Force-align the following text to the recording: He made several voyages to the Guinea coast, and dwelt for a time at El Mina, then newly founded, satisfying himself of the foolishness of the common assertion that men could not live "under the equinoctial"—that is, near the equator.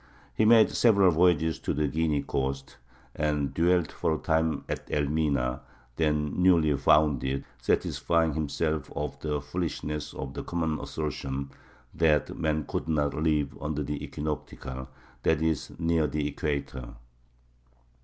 He 0.33 0.45
made 0.45 0.71
several 0.71 1.11
voyages 1.11 1.59
to 1.59 1.75
the 1.75 1.87
Guinea 1.87 2.23
coast, 2.23 2.77
and 3.15 3.53
dwelt 3.53 3.91
for 3.91 4.15
a 4.15 4.17
time 4.17 4.65
at 4.67 4.87
El 4.89 5.05
Mina, 5.05 5.61
then 5.95 6.41
newly 6.41 6.75
founded, 6.75 7.45
satisfying 7.61 8.33
himself 8.33 8.91
of 8.95 9.19
the 9.19 9.39
foolishness 9.39 10.15
of 10.15 10.33
the 10.33 10.43
common 10.43 10.79
assertion 10.79 11.51
that 11.93 12.35
men 12.35 12.65
could 12.65 12.87
not 12.89 13.13
live 13.13 13.55
"under 13.61 13.83
the 13.83 14.03
equinoctial"—that 14.03 15.39
is, 15.39 15.71
near 15.77 16.07
the 16.07 16.27
equator. 16.27 16.95